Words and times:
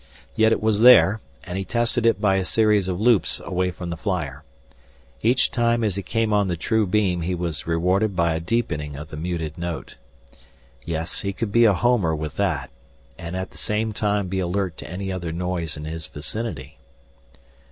Yet 0.35 0.51
it 0.51 0.63
was 0.63 0.81
there, 0.81 1.21
and 1.43 1.59
he 1.59 1.63
tested 1.63 2.07
it 2.07 2.19
by 2.19 2.37
a 2.37 2.43
series 2.43 2.87
of 2.87 2.99
loops 2.99 3.39
away 3.45 3.69
from 3.69 3.91
the 3.91 3.95
flyer. 3.95 4.43
Each 5.21 5.51
time 5.51 5.83
as 5.83 5.95
he 5.95 6.01
came 6.01 6.33
on 6.33 6.47
the 6.47 6.57
true 6.57 6.87
beam 6.87 7.21
he 7.21 7.35
was 7.35 7.67
rewarded 7.67 8.15
by 8.15 8.33
a 8.33 8.39
deepening 8.39 8.95
of 8.95 9.09
the 9.09 9.15
muted 9.17 9.59
note. 9.59 9.97
Yes, 10.83 11.21
he 11.21 11.31
could 11.33 11.51
be 11.51 11.65
a 11.65 11.73
homer 11.73 12.15
with 12.15 12.35
that, 12.37 12.71
and 13.19 13.35
at 13.35 13.51
the 13.51 13.59
same 13.59 13.93
time 13.93 14.27
be 14.27 14.39
alert 14.39 14.75
to 14.77 14.89
any 14.89 15.11
other 15.11 15.31
noise 15.31 15.77
in 15.77 15.85
his 15.85 16.07
vicinity. 16.07 16.79